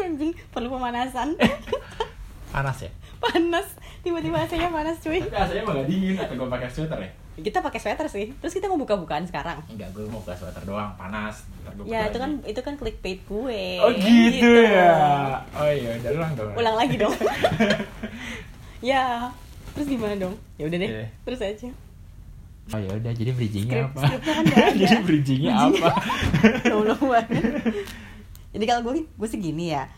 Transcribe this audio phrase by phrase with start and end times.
[0.04, 1.38] anjing perlu pemanasan.
[2.54, 2.90] Panas ya?
[3.18, 3.66] Panas.
[4.00, 5.18] Tiba-tiba AC-nya panas cuy.
[5.18, 7.10] Tapi emang gak dingin atau gue pakai sweater ya?
[7.34, 8.30] Kita pakai sweater sih.
[8.32, 9.58] Terus kita mau buka-bukaan sekarang.
[9.66, 11.48] Enggak gue mau pakai sweater doang panas.
[11.64, 12.46] Ya buka itu kan lagi.
[12.46, 13.62] itu kan clickbait gue.
[13.80, 14.94] Oh gitu, ya?
[15.50, 16.52] Oh iya udah ulang dong.
[16.54, 17.14] Ulang lagi dong.
[18.84, 19.32] Ya
[19.72, 20.36] terus gimana dong?
[20.54, 21.08] Ya udah deh Iya.
[21.24, 21.72] terus aja.
[22.66, 24.02] Oh ya udah jadi bridgingnya Skrip- apa?
[24.20, 24.44] kan
[24.76, 25.88] jadi bridgingnya apa?
[26.62, 27.44] Tolong banget.
[28.54, 29.90] Jadi kalau gue gue sih gini ya.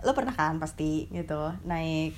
[0.00, 2.16] Lo pernah kan pasti gitu naik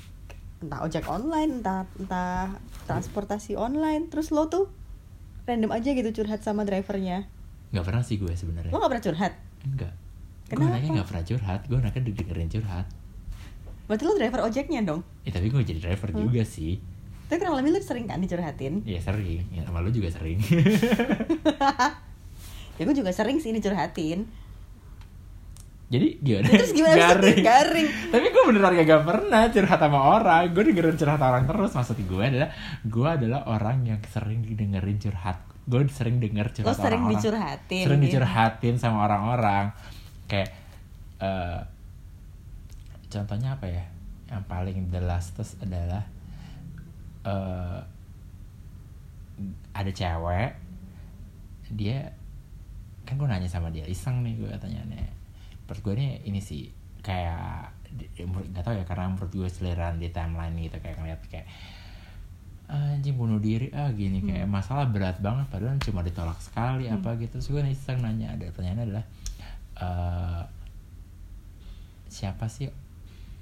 [0.61, 4.69] entah ojek online, entah entah transportasi online, terus lo tuh
[5.43, 7.27] random aja gitu curhat sama drivernya.
[7.69, 9.33] nggak pernah sih gue sebenarnya Lo gak pernah curhat?
[9.63, 9.95] enggak
[10.45, 10.71] gue Kenapa?
[10.73, 12.87] anaknya nggak pernah curhat gue anaknya dengerin curhat
[13.87, 15.01] Berarti lo driver ojeknya dong.
[15.23, 16.19] eh tapi gue jadi driver Hmm.
[16.25, 16.83] juga sih
[17.27, 18.83] Tapi kurang lebih lo sering kan dicurhatin.
[18.83, 20.43] Iya sering, ya sama lu juga sering
[22.75, 24.27] Ya gue juga sering sih dicurhatin.
[25.91, 26.47] Jadi gimana?
[26.55, 26.99] Terus gimana?
[27.03, 27.43] Garing.
[27.43, 27.89] Garing.
[28.15, 32.25] Tapi gue beneran gak pernah curhat sama orang Gue dengerin curhat orang terus Maksud gue
[32.25, 32.49] adalah
[32.87, 37.19] Gue adalah orang yang sering dengerin curhat Gue sering denger curhat Lo sering orang-orang.
[37.19, 37.85] dicurhatin.
[37.91, 38.07] Sering gitu.
[38.15, 39.65] dicurhatin sama orang-orang
[40.31, 40.49] Kayak
[41.19, 41.61] eh,
[43.11, 43.85] Contohnya apa ya
[44.31, 46.07] Yang paling the lastest adalah
[47.27, 47.79] eh
[49.75, 50.51] Ada cewek
[51.75, 52.15] Dia
[53.03, 55.19] Kan gue nanya sama dia Iseng nih gue tanya nih
[55.71, 56.67] menurut gue nih ini sih
[56.99, 57.71] kayak
[58.27, 61.47] menurut nggak tahu ya karena menurut gue selera di timeline gitu kayak ngeliat kayak
[62.67, 67.15] "Ah, anjing bunuh diri ah gini kayak masalah berat banget padahal cuma ditolak sekali apa
[67.23, 67.39] gitu.
[67.39, 69.05] Terus gue iseng nanya ada pertanyaan adalah
[69.79, 70.43] eh,
[72.11, 72.67] siapa sih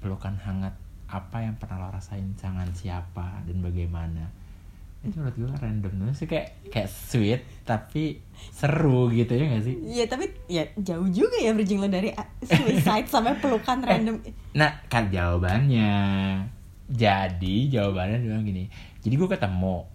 [0.01, 0.77] pelukan hangat?
[1.09, 2.37] Apa yang pernah lo rasain?
[2.37, 4.29] Tangan siapa dan bagaimana
[4.99, 9.75] itu menurut gue random banget sih kayak kayak sweet tapi seru gitu ya gak sih
[9.79, 14.19] Iya tapi ya jauh juga ya bridging lo dari uh, suicide sampai pelukan random.
[14.53, 15.95] Nah, kan jawabannya.
[16.89, 18.67] Jadi jawabannya bilang gini.
[18.99, 19.87] Jadi gue ketemu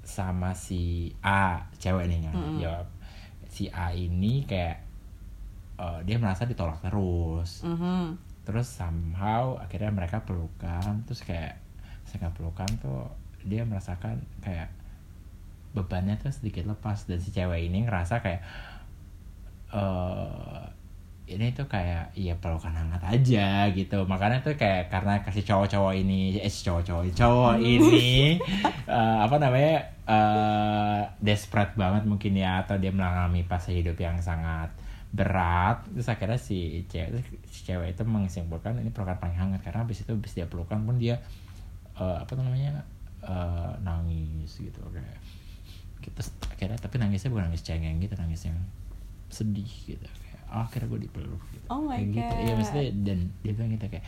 [0.00, 2.56] sama si A, cewek nih yang Mm-mm.
[2.62, 2.86] jawab.
[3.52, 4.80] Si A ini kayak
[5.76, 7.68] eh, dia merasa ditolak terus.
[7.68, 8.16] Mhm.
[8.48, 11.60] Terus somehow akhirnya mereka pelukan, terus kayak
[12.08, 13.04] saya pelukan tuh
[13.44, 14.72] dia merasakan kayak
[15.76, 17.06] bebannya tuh sedikit lepas.
[17.06, 18.42] Dan si cewek ini ngerasa kayak
[19.68, 20.64] eh
[21.28, 24.08] ini tuh kayak iya pelukan hangat aja gitu.
[24.08, 28.40] Makanya tuh kayak karena kasih cowok-cowok ini eh cowok-cowok cowok ini
[28.88, 29.76] eh, apa namanya
[30.08, 32.64] eh desperate banget mungkin ya.
[32.64, 34.72] Atau dia mengalami fase hidup yang sangat
[35.12, 35.84] berat.
[35.92, 37.20] Terus akhirnya si cewek
[37.52, 39.60] si cewek itu menyimpulkan ini pelukan paling hangat.
[39.60, 41.20] Karena habis itu habis dia pelukan pun dia
[42.00, 42.88] eh, apa namanya
[43.24, 45.18] eh, nangis gitu kayak
[45.98, 46.22] kita
[46.54, 48.58] akhirnya tapi nangisnya bukan nangis cengeng gitu nangis yang
[49.28, 52.58] sedih gitu kayak oh, akhirnya gue dipeluk gitu Oh my kayak gitu iya God.
[52.62, 54.06] maksudnya dan dia bilang gitu kayak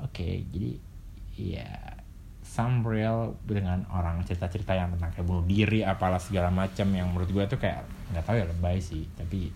[0.00, 0.70] oke jadi
[1.36, 1.68] ya
[2.46, 7.28] some real dengan orang cerita-cerita yang tentang kayak bunuh diri apalah segala macam yang menurut
[7.28, 7.84] gue tuh kayak
[8.14, 9.50] nggak tahu ya lebay sih tapi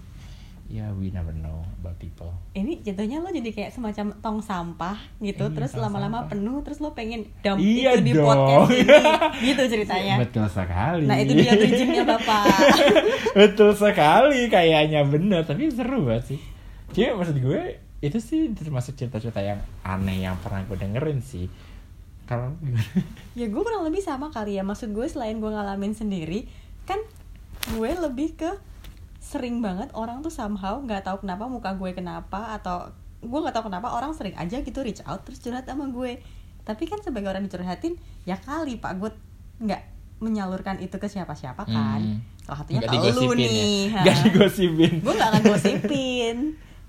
[0.71, 2.31] ya we never know about people.
[2.55, 6.95] Ini jatuhnya lo jadi kayak semacam tong sampah gitu, Iya, terus lama-lama penuh, terus lo
[6.95, 8.23] pengen dump Iya itu di dong.
[8.25, 9.03] podcast ini,
[9.51, 10.15] gitu ceritanya.
[10.23, 11.05] betul sekali.
[11.11, 12.45] Nah itu dia bridgingnya bapak.
[13.43, 16.41] betul sekali kayaknya bener tapi seru banget sih.
[16.95, 17.63] Cuma maksud gue
[18.01, 21.51] itu sih termasuk cerita-cerita yang aneh yang pernah gue dengerin sih.
[22.25, 22.55] Kalau
[23.39, 26.47] ya gue kurang lebih sama kali ya, maksud gue selain gue ngalamin sendiri,
[26.87, 27.03] kan
[27.75, 28.51] gue lebih ke
[29.21, 32.89] sering banget orang tuh somehow nggak tahu kenapa muka gue kenapa atau
[33.21, 36.25] gue nggak tahu kenapa orang sering aja gitu reach out terus curhat sama gue
[36.63, 39.11] tapi kan sebagai orang dicurhatin ya kali pak gue
[39.61, 39.83] nggak
[40.19, 42.21] menyalurkan itu ke siapa-siapa kan Hmm.
[42.43, 43.53] salah satunya Nggak ke lu digosipin nih
[43.87, 44.01] ya?
[44.05, 46.37] Nggak digosipin gue nggak akan gosipin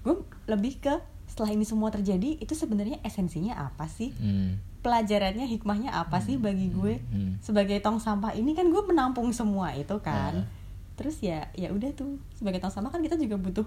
[0.02, 0.16] gue
[0.47, 0.94] lebih ke
[1.25, 4.56] setelah ini semua terjadi itu sebenarnya esensinya apa sih Hmm.
[4.81, 7.38] pelajarannya hikmahnya apa sih bagi gue Hmm.
[7.40, 10.59] sebagai tong sampah ini kan gue menampung semua itu kan Ah.
[11.02, 13.66] Terus ya ya udah tuh sebagai tong sampah kan kita juga butuh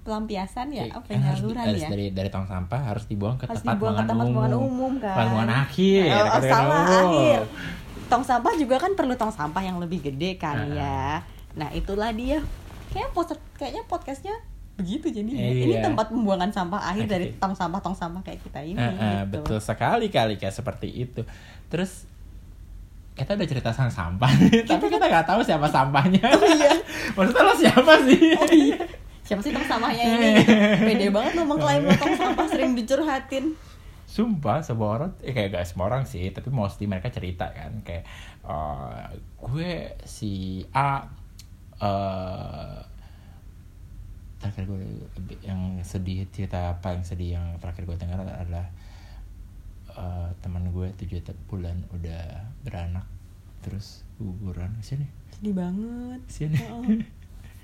[0.00, 3.60] pelampiasan ya Kayak apa penyaluran harus ya dari dari tong sampah harus dibuang ke harus
[3.60, 4.64] tempat dibuang ke tempat umum.
[4.64, 6.04] umum kan buangan akhir.
[6.06, 7.00] Oh, kata salah umum.
[7.06, 7.40] akhir
[8.06, 10.72] tong sampah juga kan perlu tong sampah yang lebih gede kan Ah.
[10.72, 11.04] ya
[11.52, 12.40] nah itulah dia
[12.90, 14.34] kayak post kayaknya podcastnya
[14.74, 15.52] begitu jadi Iya.
[15.60, 17.36] ini tempat pembuangan sampah akhir dari Oke.
[17.36, 19.44] tong sampah tong sampah kayak kita ini Eh, eh, gitu.
[19.44, 21.20] betul sekali kali kayak seperti itu.
[21.68, 22.08] Terus
[23.20, 24.32] kita udah cerita tentang sampah,
[24.64, 26.24] tapi kita nggak tahu siapa sampahnya.
[26.24, 26.72] Oh iya.
[27.12, 28.20] Maksudnya lo siapa sih?
[28.32, 28.80] Oh iya.
[29.20, 30.30] Siapa sih tong sampahnya ini?
[30.88, 33.52] Pede banget lo mengklaim lo tong sampah sering dicurhatin.
[34.08, 38.08] Sumpah semua orang, eh, kayak gak semua orang sih, tapi mostly mereka cerita kan kayak
[38.42, 39.04] eh,
[39.38, 39.70] gue
[40.08, 41.04] si A
[41.78, 42.76] eh,
[44.40, 44.80] terakhir gue
[45.44, 48.66] yang sedih cerita paling sedih yang terakhir gue dengar adalah
[49.92, 50.28] eh,
[50.94, 52.22] tujuh bulan udah
[52.62, 53.06] beranak
[53.60, 54.72] terus guguran.
[54.80, 55.04] Sini.
[55.30, 56.20] Sedih banget.
[56.26, 56.56] Sini.
[56.56, 57.00] Heeh.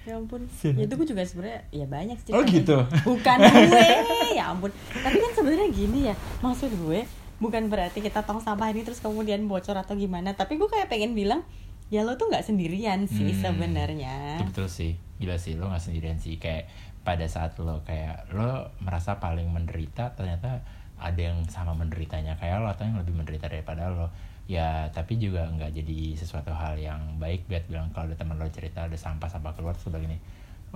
[0.07, 0.47] ya ampun.
[0.61, 0.79] Sini.
[0.79, 2.33] ya itu gue juga sebenarnya ya banyak sih.
[2.33, 2.79] Oh, gitu?
[3.03, 3.89] bukan gue.
[4.37, 4.71] Ya ampun.
[4.93, 7.03] Tapi kan sebenarnya gini ya maksud gue
[7.37, 10.33] bukan berarti kita tong sampah ini terus kemudian bocor atau gimana.
[10.33, 11.43] Tapi gue kayak pengen bilang
[11.87, 13.41] ya lo tuh nggak sendirian sih Hmm.
[13.57, 14.43] sebenarnya.
[14.45, 14.95] Betul sih.
[15.17, 16.37] Gila sih lo nggak sendirian sih.
[16.37, 16.69] Kayak
[17.03, 20.61] pada saat lo kayak lo merasa paling menderita ternyata
[20.97, 24.09] ada yang sama menderitanya kayak lo atau yang lebih menderita daripada lo.
[24.47, 28.47] Ya tapi juga nggak jadi sesuatu hal yang baik buat bilang kalau ada teman lo
[28.49, 30.19] cerita ada sampah sampah keluar terus begini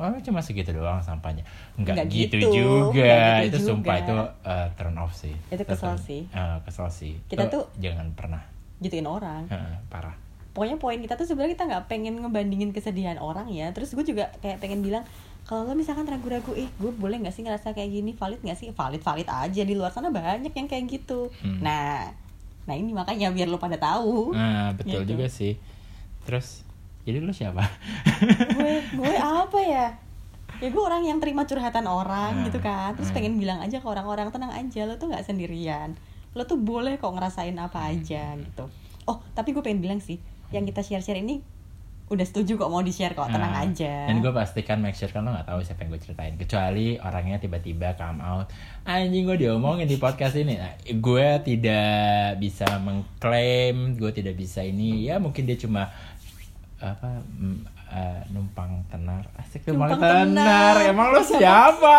[0.01, 1.45] oh cuma segitu doang sampahnya.
[1.77, 3.05] Nggak Nggak gitu, gitu, juga.
[3.05, 4.05] Nggak gitu itu sumpah juga.
[4.05, 4.17] itu
[4.49, 5.35] uh, turn off sih.
[5.53, 6.23] Itu kesel sih.
[6.31, 7.15] Eh, kesel sih.
[7.29, 8.43] Kita tuh- jangan pernah
[8.81, 9.45] gituin orang.
[9.53, 10.17] Eh, parah.
[10.51, 13.71] Pokoknya poin kita tuh sebenarnya kita nggak pengen ngebandingin kesedihan orang ya.
[13.77, 15.05] Terus gue juga kayak pengen bilang
[15.51, 18.71] kalau lo misalkan ragu-ragu eh gue boleh nggak sih ngerasa kayak gini valid nggak sih
[18.71, 21.59] valid valid aja di luar sana banyak yang kayak gitu Hmm.
[21.59, 22.07] nah
[22.63, 25.11] nah ini makanya biar lo pada tahu Nah, betul Gitu.
[25.11, 25.59] juga sih.
[26.23, 26.63] Terus,
[27.03, 27.67] jadi lu siapa?
[28.49, 29.87] gue gue apa ya
[30.57, 32.45] ya gue orang yang terima curhatan orang Hmm.
[32.47, 33.17] gitu kan terus Hmm.
[33.17, 35.99] pengen bilang aja ke orang-orang tenang aja lo tuh nggak sendirian
[36.31, 38.71] lo tuh boleh kok ngerasain apa aja gitu
[39.05, 41.43] oh tapi gue pengen bilang sih yang kita share-share ini
[42.11, 45.07] udah setuju kok mau di share kok tenang Nah, aja Dan gue pastikan make sure
[45.07, 46.35] kan lo gak tahu siapa yang gue ceritain.
[46.35, 48.51] Kecuali orangnya tiba-tiba come out.
[48.83, 50.55] Anjing gue diomongin di podcast ini.
[50.55, 52.03] Nah, gue tidak
[52.37, 55.05] bisa mengklaim, gue tidak bisa ini.
[55.05, 55.87] Ya mungkin dia cuma
[56.77, 57.23] apa
[57.87, 60.75] eh, numpang tenar asik numpang, Numpang tenar.
[60.75, 60.89] tenar.
[60.89, 61.97] emang lo siapa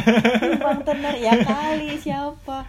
[0.62, 2.62] Bang tenar ya kali siapa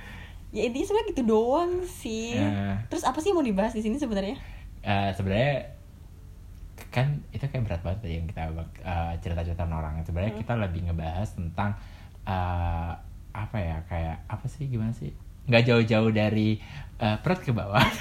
[0.49, 2.81] ya intinya sebenarnya gitu doang sih Nah.
[2.87, 4.37] terus apa sih yang mau dibahas di sini sebenarnya
[4.81, 5.72] Eh, sebenarnya
[6.93, 8.41] kan itu kayak berat banget tadi yang kita
[8.81, 10.01] eh, cerita-cerita orang.
[10.05, 11.77] Sebenarnya kita lebih ngebahas tentang
[12.25, 12.91] eh,
[13.33, 15.13] apa ya kayak apa sih gimana sih?
[15.49, 16.57] Nggak jauh-jauh dari
[17.01, 17.83] eh, perut ke bawah.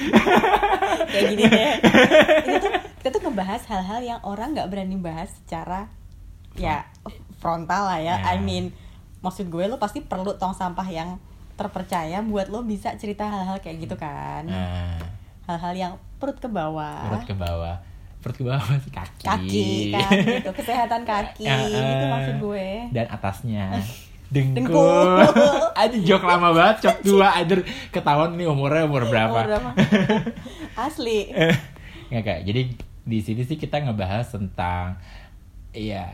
[1.13, 1.75] Kayak gini deh.
[2.47, 2.73] Kita tuh
[3.03, 5.91] kita tuh ngebahas hal-hal yang orang nggak berani bahas secara
[6.55, 6.87] ya
[7.43, 8.23] frontal lah ya.
[8.23, 8.39] Ya.
[8.39, 8.71] I mean
[9.19, 11.19] maksud gue lo pasti perlu tong sampah yang
[11.59, 14.47] terpercaya buat lo bisa cerita hal-hal kayak gitu kan.
[14.47, 15.03] Nah.
[15.51, 15.93] Hal-hal yang
[16.23, 17.11] perut ke bawah.
[17.11, 17.83] Perut ke bawah
[18.23, 18.93] perut ke bawah sih?
[18.95, 19.25] Kaki.
[19.27, 20.51] Kaki kan gitu.
[20.55, 22.69] Kesehatan kaki Ya, eh, gitu maksud gue.
[22.95, 23.67] dan atasnya.
[24.33, 24.65] Dengkul.
[24.65, 25.21] Dengkul.
[25.83, 27.37] aja jok lama banget cok dua.
[27.37, 27.55] Aja
[27.93, 29.71] ketahuan nih umurnya umur berapa Umur berapa?
[30.89, 31.29] asli.
[32.09, 32.63] Nggak kayak jadi
[33.03, 34.97] di sini sih kita ngebahas tentang
[35.77, 36.09] ya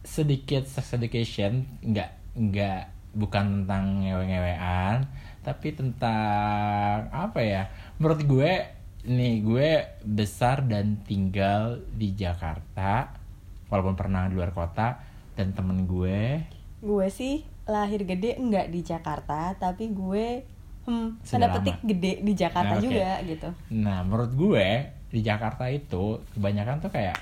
[0.00, 1.68] sedikit sex education.
[1.84, 2.80] Nggak nggak
[3.14, 5.06] bukan tentang ngewe-ngewean
[5.44, 7.62] tapi tentang apa ya
[8.00, 8.52] menurut gue
[9.04, 9.70] nih gue
[10.00, 13.12] besar dan tinggal di Jakarta
[13.68, 14.96] walaupun pernah di luar kota
[15.36, 16.40] dan temen gue.
[16.80, 20.44] Gue sih lahir gede enggak di Jakarta tapi gue
[20.84, 22.84] hmm tanda petik gede di Jakarta Nah, oke.
[22.84, 23.48] juga gitu.
[23.72, 24.66] Nah, menurut gue
[25.08, 27.16] di Jakarta itu kebanyakan tuh kayak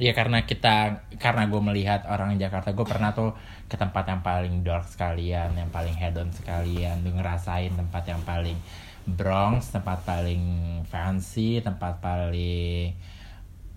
[0.00, 3.36] ya karena kita karena gue melihat orang Jakarta gue pernah tuh
[3.68, 8.56] ke tempat yang paling dark sekalian, yang paling hedon sekalian, tuh ngerasain tempat yang paling
[9.04, 10.42] Bronx, tempat paling
[10.84, 12.92] fancy, tempat paling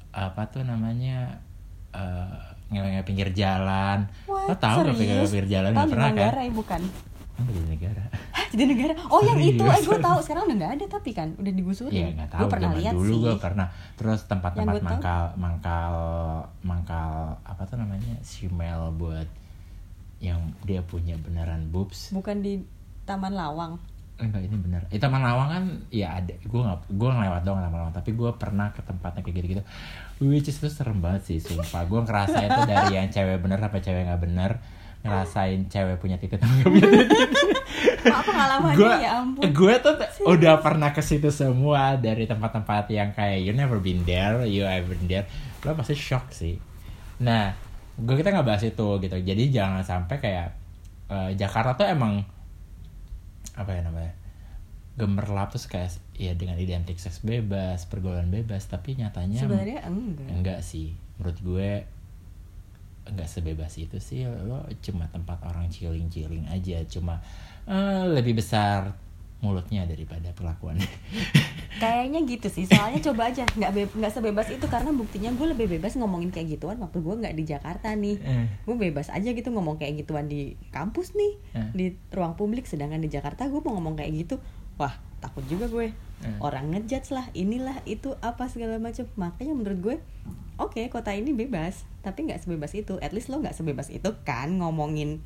[0.10, 1.42] apa tuh namanya
[1.92, 2.38] eh
[2.70, 4.10] ngewe-ngewe pinggir jalan.
[4.26, 5.30] Lo Wah, tahu gak pinggir serius?
[5.30, 5.72] pinggir jalan?
[5.72, 6.18] Gak pernah kan?
[6.18, 6.82] Manggarai bukan?
[7.34, 8.04] Kan di negara.
[8.30, 8.94] Hah, jadi negara?
[9.10, 9.78] Oh yang itu Serius?
[9.78, 10.18] eh gue tahu.
[10.22, 13.10] Sekarang udah nggak ada tapi kan udah digusurin Iya nggak tahu gue pernah lihat dulu
[13.10, 13.22] sih.
[13.22, 13.68] gue pernah.
[13.94, 15.94] Terus tempat-tempat gue tahu- mangkal mangkal
[16.62, 17.12] mangkal
[17.42, 19.26] apa tuh namanya simel buat
[20.20, 22.10] yang dia punya beneran boobs.
[22.12, 22.62] Bukan di
[23.04, 23.82] Taman Lawang
[24.14, 26.34] enggak ini bener itu taman lawang kan ya ada.
[26.46, 29.64] Gue nggak gue ngelewat doang taman lawang tapi gue pernah ke tempatnya kayak gitu gitu
[30.22, 31.84] which is itu serem banget sih sumpah.
[31.90, 34.52] Gue ngerasain itu dari yang cewek bener sampai cewek nggak bener
[35.04, 37.30] ngerasain cewek punya titik nggak punya titik.
[38.04, 38.88] Pengalamannya?
[39.04, 39.44] Ya ampun.
[39.52, 44.06] gue tuh t- udah pernah ke situ semua dari tempat-tempat yang kayak you never been
[44.08, 45.28] there you ever been there.
[45.66, 46.56] Lo pasti shock sih.
[47.20, 47.52] Nah
[48.00, 49.18] gue kita nggak bahas itu gitu.
[49.20, 50.48] Jadi jangan sampai kayak
[51.12, 52.24] eh, Jakarta tuh emang
[53.54, 54.14] apa ya namanya
[54.94, 60.30] gemerlap terus kayak ya dengan identik seks bebas pergaulan bebas tapi nyatanya sebenarnya enggak.
[60.30, 60.94] enggak sih.
[61.18, 61.70] Menurut gue
[63.10, 64.30] enggak sebebas itu sih.
[64.30, 66.86] Lo cuma tempat orang chilling chilling aja.
[66.86, 67.18] Cuma
[67.66, 68.94] eh, lebih besar
[69.44, 70.88] mulutnya daripada perlakuannya
[71.74, 75.68] Kayaknya gitu sih, soalnya coba aja nggak be- nggak sebebas itu karena buktinya gue lebih
[75.68, 78.22] bebas ngomongin kayak gituan waktu gue nggak di Jakarta nih.
[78.22, 78.46] Eh.
[78.64, 81.68] Gue bebas aja gitu ngomong kayak gituan di kampus nih, Eh.
[81.74, 82.70] di ruang publik.
[82.70, 84.36] Sedangkan di Jakarta gue mau ngomong kayak gitu,
[84.78, 85.92] wah takut juga gue.
[86.24, 86.38] Eh.
[86.40, 89.10] Orang ngejudge lah, inilah itu apa segala macam.
[89.18, 89.96] Makanya menurut gue
[90.56, 94.54] oke kota ini bebas tapi nggak sebebas itu at least lo nggak sebebas itu kan
[94.54, 95.26] ngomongin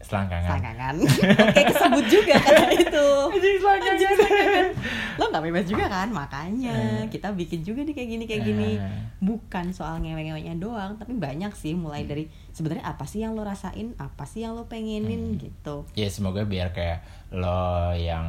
[0.00, 0.94] selangkangan selangkangan
[1.44, 3.94] oke kesebut juga karena itu Anjing selangkangan.
[3.94, 4.66] Anjing selangkangan.
[5.14, 7.04] lo nggak bebas juga kan makanya Eh.
[7.08, 8.92] kita bikin juga nih kayak gini kayak gini Eh.
[9.18, 12.10] bukan soal ngewe-ngewenya doang tapi banyak sih mulai Hmm.
[12.10, 15.38] dari sebenarnya apa sih yang lo rasain apa sih yang lo pengenin Hmm.
[15.38, 18.24] gitu ya semoga biar kayak lo yang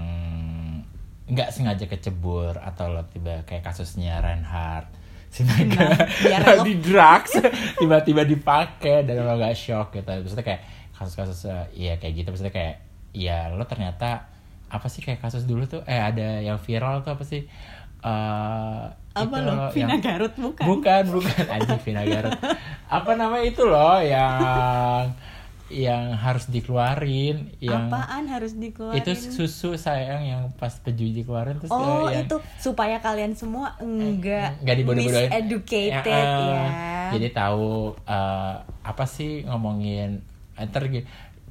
[1.25, 4.91] nggak sengaja kecebur atau lo tiba kayak kasusnya Reinhardt
[5.31, 5.95] Sinaga
[6.27, 7.39] Nah, di drugs
[7.77, 10.61] tiba-tiba dipakai dan lo gak shock gitu maksudnya kayak
[11.01, 12.27] kasus-kasus eh, iya kayak gitu.
[12.29, 12.75] Maksudnya kayak
[13.11, 14.29] ya lo ternyata
[14.67, 15.81] apa sih kayak kasus dulu tuh?
[15.83, 17.49] Eh ada yang viral tuh apa sih?
[18.01, 19.67] Eh apa itu lo?
[19.69, 20.63] Vina yang- Garut bukan?
[20.63, 21.43] Bukan, bukan.
[21.49, 22.37] Anjing Vina Garut.
[22.87, 25.11] Apa nama itu loh yang
[25.67, 28.99] yang harus dikeluarin yang apaan harus dikeluarin?
[28.99, 33.79] Itu susu sayang yang pas peju dikeluarin terus Oh eh, yang, itu supaya kalian semua
[33.79, 35.31] enggak nggak dibodoh-bodohin.
[35.31, 36.59] miseducated Ya, ya.
[36.59, 36.69] eh,
[37.13, 38.53] jadi tahu eh,
[38.83, 40.19] apa sih ngomongin
[40.63, 40.85] ntar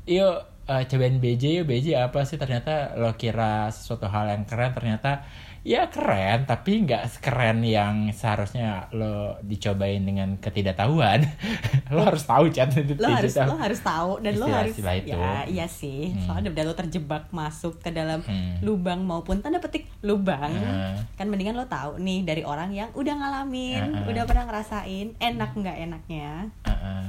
[0.06, 4.70] yuk eh, cobain BJ yuk BJ apa sih ternyata lo kira sesuatu hal yang keren
[4.70, 5.22] ternyata
[5.60, 11.20] ya keren tapi nggak keren yang seharusnya lo dicobain dengan ketidaktahuan
[11.92, 13.60] lo harus tahu chat lo harus tidak lo tahu.
[13.60, 15.12] harus tahu dan lo harus Istilah-istilah itu.
[15.12, 16.24] ya iya sih Hmm.
[16.24, 18.56] soalnya udah lo terjebak masuk ke dalam Hmm.
[18.62, 20.96] lubang maupun tanda petik lubang Hmm.
[21.14, 24.08] kan mendingan lo tahu nih dari orang yang udah ngalamin Hmm.
[24.08, 27.04] udah pernah ngerasain enak nggak enaknya eh,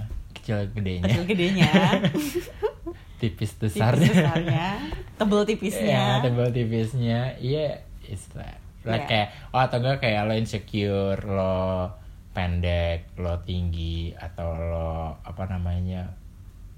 [0.53, 1.71] kecil gedenya kecil gedenya
[3.21, 4.67] tipis tipis besarnya besarnya
[5.15, 7.19] tebel Ya, tipisnya tebal tipisnya.
[7.37, 8.57] Iya, istilah.
[8.81, 9.05] Lah Iya.
[9.05, 11.93] kayak oh atau enggak kayak lo insecure, lo
[12.31, 16.17] pendek, lo tinggi atau lo apa namanya?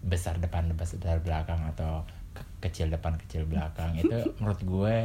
[0.03, 2.03] besar depan besar belakang atau
[2.36, 4.96] ke- kecil depan kecil belakang itu menurut gue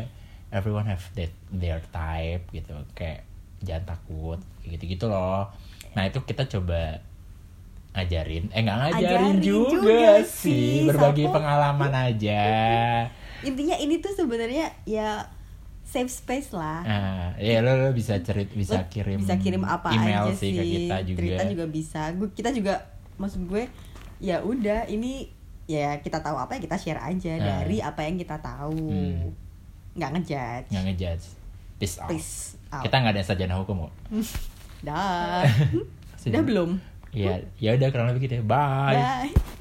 [0.51, 3.23] everyone have that, their type gitu kayak
[3.63, 5.47] jangan takut gitu gitu loh
[5.95, 6.99] nah itu kita coba
[7.99, 11.35] ngajarin eh nggak ngajarin Ajarin juga, juga sih berbagi Sapo.
[11.35, 12.43] pengalaman aja
[13.49, 15.27] intinya ini tuh sebenarnya ya
[15.83, 19.89] safe space lah Nah, ya lo, lo bisa cerit bisa Lo kirim bisa kirim apa
[19.91, 21.19] email aja sih ke kita juga.
[21.19, 22.75] cerita juga bisa Gu- kita juga
[23.17, 23.67] maksud gue
[24.19, 25.27] ya udah ini
[25.65, 27.45] ya kita tahu apa ya kita share aja Nah.
[27.61, 29.31] dari apa yang kita tahu Hmm.
[29.95, 31.27] nggak ngejudge Nggak ngejudge.
[31.77, 32.09] Peace out.
[32.09, 32.35] peace
[32.69, 33.93] out Kita nggak ada sarjana hukum kok.
[34.87, 35.43] dah
[36.29, 36.71] udah belum
[37.13, 38.45] Iya, ya udah kurang lebih gitu ya.
[38.45, 38.97] Bye.
[38.97, 39.58] bye